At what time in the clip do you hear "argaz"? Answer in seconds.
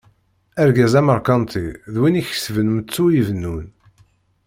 0.61-0.93